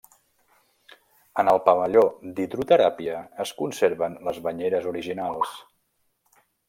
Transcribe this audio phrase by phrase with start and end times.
[1.43, 2.03] En el pavelló
[2.39, 5.53] d'hidroteràpia es conserven les banyeres originals.